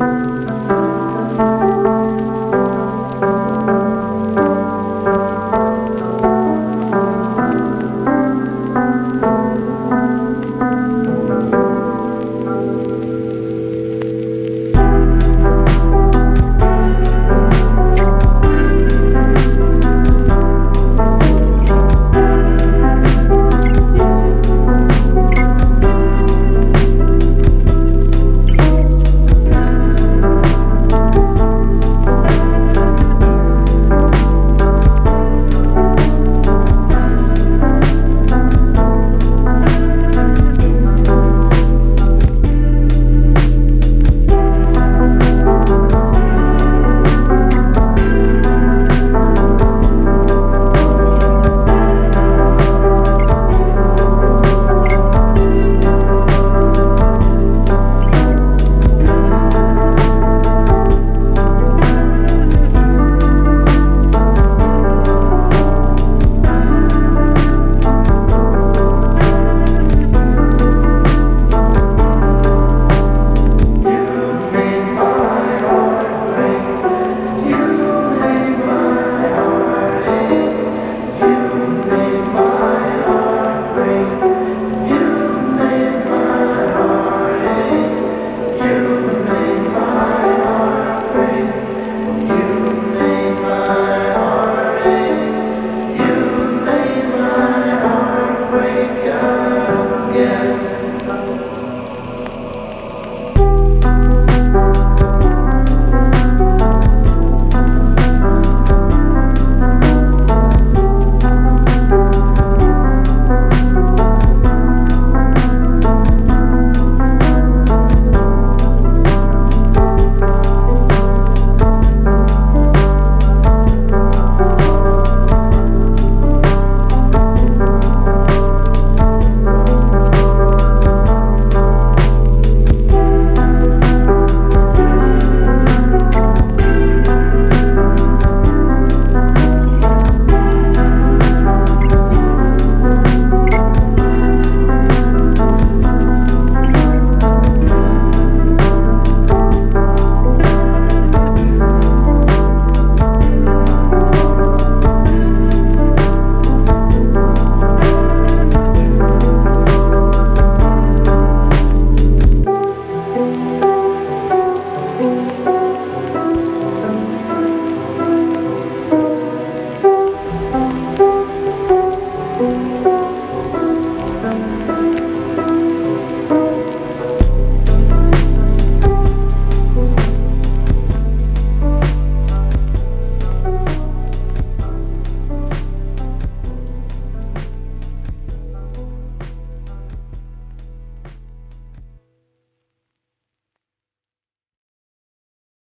[0.00, 0.59] Música